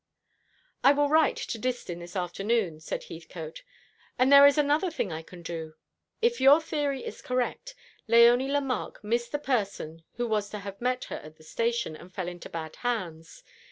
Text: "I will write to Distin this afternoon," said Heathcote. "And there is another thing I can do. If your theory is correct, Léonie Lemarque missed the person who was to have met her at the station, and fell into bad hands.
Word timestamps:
"I 0.83 0.93
will 0.93 1.09
write 1.09 1.35
to 1.37 1.59
Distin 1.59 1.99
this 1.99 2.15
afternoon," 2.15 2.79
said 2.79 3.03
Heathcote. 3.03 3.61
"And 4.17 4.31
there 4.33 4.47
is 4.47 4.57
another 4.57 4.89
thing 4.89 5.11
I 5.11 5.21
can 5.21 5.43
do. 5.43 5.75
If 6.23 6.41
your 6.41 6.59
theory 6.59 7.05
is 7.05 7.21
correct, 7.21 7.75
Léonie 8.09 8.49
Lemarque 8.51 9.03
missed 9.03 9.31
the 9.31 9.37
person 9.37 10.01
who 10.15 10.25
was 10.25 10.49
to 10.49 10.57
have 10.57 10.81
met 10.81 11.03
her 11.03 11.17
at 11.17 11.35
the 11.35 11.43
station, 11.43 11.95
and 11.95 12.11
fell 12.11 12.27
into 12.27 12.49
bad 12.49 12.77
hands. 12.77 13.43